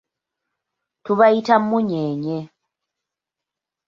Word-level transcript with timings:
Tubayita 1.03 1.55
munyenye. 1.67 2.39